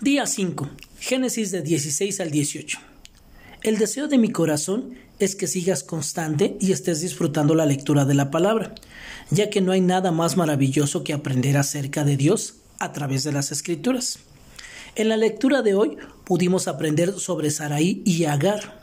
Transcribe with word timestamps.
Día 0.00 0.26
5. 0.26 0.68
Génesis 0.98 1.52
de 1.52 1.62
16 1.62 2.18
al 2.18 2.32
18. 2.32 2.78
El 3.62 3.78
deseo 3.78 4.08
de 4.08 4.18
mi 4.18 4.28
corazón 4.28 4.94
es 5.20 5.36
que 5.36 5.46
sigas 5.46 5.84
constante 5.84 6.56
y 6.60 6.72
estés 6.72 7.00
disfrutando 7.00 7.54
la 7.54 7.64
lectura 7.64 8.04
de 8.04 8.14
la 8.14 8.32
palabra, 8.32 8.74
ya 9.30 9.50
que 9.50 9.60
no 9.60 9.70
hay 9.70 9.80
nada 9.80 10.10
más 10.10 10.36
maravilloso 10.36 11.04
que 11.04 11.12
aprender 11.12 11.56
acerca 11.56 12.02
de 12.02 12.16
Dios 12.16 12.56
a 12.80 12.92
través 12.92 13.22
de 13.22 13.30
las 13.30 13.52
escrituras. 13.52 14.18
En 14.96 15.08
la 15.08 15.16
lectura 15.16 15.62
de 15.62 15.74
hoy 15.74 15.96
pudimos 16.24 16.66
aprender 16.66 17.12
sobre 17.12 17.52
Saraí 17.52 18.02
y 18.04 18.24
Agar. 18.24 18.82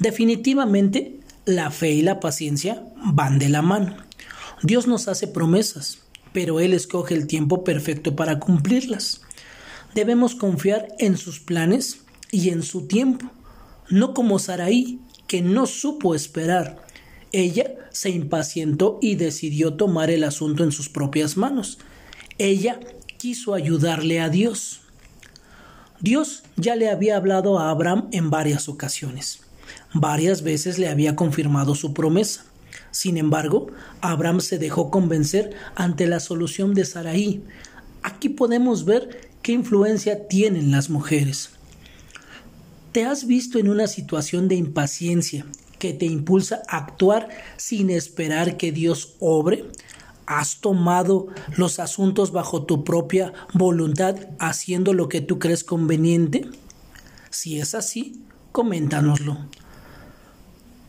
Definitivamente, 0.00 1.18
la 1.46 1.70
fe 1.70 1.92
y 1.92 2.02
la 2.02 2.20
paciencia 2.20 2.84
van 2.96 3.38
de 3.38 3.48
la 3.48 3.62
mano. 3.62 3.96
Dios 4.62 4.86
nos 4.86 5.08
hace 5.08 5.28
promesas, 5.28 6.00
pero 6.34 6.60
Él 6.60 6.74
escoge 6.74 7.14
el 7.14 7.26
tiempo 7.26 7.64
perfecto 7.64 8.14
para 8.14 8.38
cumplirlas. 8.38 9.22
Debemos 9.96 10.34
confiar 10.34 10.88
en 10.98 11.16
sus 11.16 11.40
planes 11.40 12.02
y 12.30 12.50
en 12.50 12.62
su 12.62 12.86
tiempo, 12.86 13.30
no 13.88 14.12
como 14.12 14.38
Saraí, 14.38 15.00
que 15.26 15.40
no 15.40 15.64
supo 15.64 16.14
esperar. 16.14 16.84
Ella 17.32 17.74
se 17.92 18.10
impacientó 18.10 18.98
y 19.00 19.14
decidió 19.14 19.72
tomar 19.72 20.10
el 20.10 20.24
asunto 20.24 20.64
en 20.64 20.70
sus 20.70 20.90
propias 20.90 21.38
manos. 21.38 21.78
Ella 22.36 22.78
quiso 23.16 23.54
ayudarle 23.54 24.20
a 24.20 24.28
Dios. 24.28 24.82
Dios 25.98 26.42
ya 26.56 26.76
le 26.76 26.90
había 26.90 27.16
hablado 27.16 27.58
a 27.58 27.70
Abraham 27.70 28.08
en 28.12 28.28
varias 28.28 28.68
ocasiones. 28.68 29.40
Varias 29.94 30.42
veces 30.42 30.78
le 30.78 30.90
había 30.90 31.16
confirmado 31.16 31.74
su 31.74 31.94
promesa. 31.94 32.44
Sin 32.90 33.16
embargo, 33.16 33.68
Abraham 34.02 34.40
se 34.40 34.58
dejó 34.58 34.90
convencer 34.90 35.54
ante 35.74 36.06
la 36.06 36.20
solución 36.20 36.74
de 36.74 36.84
Saraí. 36.84 37.42
Aquí 38.02 38.28
podemos 38.28 38.84
ver 38.84 39.26
¿Qué 39.46 39.52
influencia 39.52 40.26
tienen 40.26 40.72
las 40.72 40.90
mujeres? 40.90 41.50
¿Te 42.90 43.04
has 43.04 43.28
visto 43.28 43.60
en 43.60 43.68
una 43.68 43.86
situación 43.86 44.48
de 44.48 44.56
impaciencia 44.56 45.46
que 45.78 45.92
te 45.92 46.04
impulsa 46.04 46.62
a 46.66 46.78
actuar 46.78 47.28
sin 47.56 47.90
esperar 47.90 48.56
que 48.56 48.72
Dios 48.72 49.14
obre? 49.20 49.64
¿Has 50.26 50.56
tomado 50.60 51.28
los 51.56 51.78
asuntos 51.78 52.32
bajo 52.32 52.64
tu 52.64 52.82
propia 52.82 53.32
voluntad 53.54 54.16
haciendo 54.40 54.94
lo 54.94 55.08
que 55.08 55.20
tú 55.20 55.38
crees 55.38 55.62
conveniente? 55.62 56.50
Si 57.30 57.60
es 57.60 57.76
así, 57.76 58.20
coméntanoslo. 58.50 59.38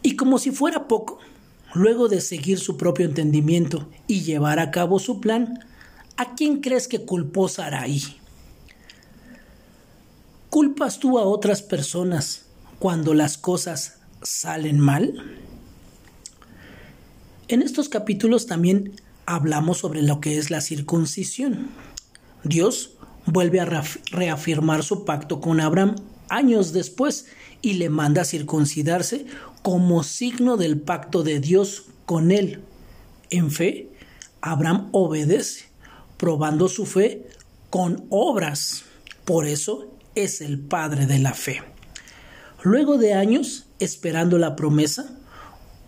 Y 0.01 0.15
como 0.15 0.39
si 0.39 0.49
fuera 0.49 0.87
poco, 0.87 1.19
luego 1.75 2.07
de 2.07 2.21
seguir 2.21 2.57
su 2.57 2.75
propio 2.75 3.05
entendimiento 3.05 3.87
y 4.07 4.21
llevar 4.21 4.57
a 4.57 4.71
cabo 4.71 4.97
su 4.97 5.21
plan, 5.21 5.59
¿a 6.15 6.33
quién 6.33 6.59
crees 6.61 6.87
que 6.87 7.05
culpó 7.05 7.49
Sarai? 7.49 8.01
¿Culpas 10.57 10.97
tú 10.97 11.19
a 11.19 11.23
otras 11.23 11.61
personas 11.61 12.47
cuando 12.79 13.13
las 13.13 13.37
cosas 13.37 13.99
salen 14.23 14.79
mal? 14.79 15.37
En 17.47 17.61
estos 17.61 17.89
capítulos 17.89 18.47
también 18.47 18.99
hablamos 19.27 19.77
sobre 19.77 20.01
lo 20.01 20.19
que 20.19 20.39
es 20.39 20.49
la 20.49 20.61
circuncisión. 20.61 21.69
Dios 22.43 22.93
vuelve 23.27 23.59
a 23.59 23.83
reafirmar 24.09 24.81
su 24.81 25.05
pacto 25.05 25.41
con 25.41 25.59
Abraham 25.59 25.93
años 26.27 26.73
después 26.73 27.27
y 27.61 27.73
le 27.73 27.91
manda 27.91 28.23
a 28.23 28.25
circuncidarse 28.25 29.27
como 29.61 30.01
signo 30.01 30.57
del 30.57 30.81
pacto 30.81 31.21
de 31.21 31.39
Dios 31.39 31.83
con 32.07 32.31
él. 32.31 32.63
En 33.29 33.51
fe, 33.51 33.91
Abraham 34.41 34.89
obedece, 34.91 35.65
probando 36.17 36.67
su 36.67 36.87
fe 36.87 37.27
con 37.69 38.07
obras. 38.09 38.85
Por 39.23 39.45
eso 39.45 39.96
es 40.23 40.41
el 40.41 40.59
padre 40.59 41.05
de 41.05 41.19
la 41.19 41.33
fe. 41.33 41.61
Luego 42.63 42.97
de 42.97 43.13
años 43.13 43.67
esperando 43.79 44.37
la 44.37 44.55
promesa, 44.55 45.05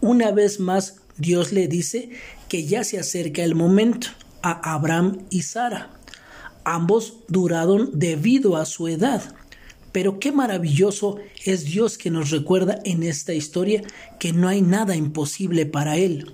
una 0.02 0.31
vez 0.31 0.59
más 0.59 0.98
Dios 1.17 1.52
le 1.52 1.67
dice 1.67 2.11
que 2.48 2.65
ya 2.65 2.83
se 2.83 2.99
acerca 2.99 3.43
el 3.43 3.55
momento 3.55 4.08
a 4.42 4.73
Abraham 4.73 5.26
y 5.30 5.42
Sara. 5.42 5.89
Ambos 6.64 7.17
duraron 7.27 7.92
debido 7.93 8.55
a 8.55 8.65
su 8.65 8.87
edad. 8.87 9.36
Pero 9.92 10.20
qué 10.20 10.32
maravilloso 10.32 11.17
es 11.43 11.65
Dios 11.65 11.98
que 11.98 12.11
nos 12.11 12.30
recuerda 12.30 12.80
en 12.86 13.02
esta 13.02 13.33
historia 13.33 13.82
que 14.20 14.33
no 14.33 14.48
hay 14.48 14.61
nada 14.61 14.95
imposible 14.95 15.65
para 15.65 15.98
Él. 15.98 16.33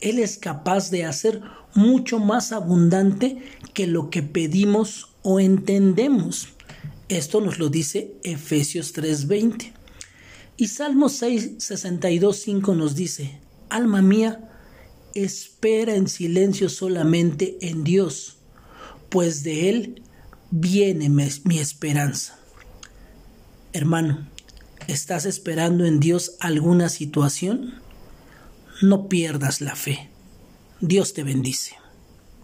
Él 0.00 0.20
es 0.20 0.38
capaz 0.38 0.90
de 0.90 1.04
hacer 1.04 1.42
mucho 1.74 2.20
más 2.20 2.52
abundante 2.52 3.42
que 3.74 3.88
lo 3.88 4.08
que 4.08 4.22
pedimos 4.22 5.10
o 5.22 5.40
entendemos. 5.40 6.55
Esto 7.08 7.40
nos 7.40 7.58
lo 7.58 7.68
dice 7.68 8.14
Efesios 8.24 8.92
3:20. 8.92 9.72
Y 10.56 10.68
Salmo 10.68 11.08
6, 11.08 11.56
62, 11.58 12.36
5 12.36 12.74
nos 12.74 12.94
dice, 12.94 13.38
Alma 13.68 14.00
mía, 14.02 14.50
espera 15.14 15.94
en 15.94 16.08
silencio 16.08 16.68
solamente 16.68 17.58
en 17.60 17.84
Dios, 17.84 18.38
pues 19.10 19.42
de 19.42 19.68
Él 19.68 20.02
viene 20.50 21.08
mi 21.10 21.58
esperanza. 21.58 22.38
Hermano, 23.72 24.28
¿estás 24.88 25.26
esperando 25.26 25.84
en 25.84 26.00
Dios 26.00 26.36
alguna 26.40 26.88
situación? 26.88 27.74
No 28.80 29.08
pierdas 29.08 29.60
la 29.60 29.76
fe. 29.76 30.08
Dios 30.80 31.12
te 31.12 31.22
bendice. 31.22 31.76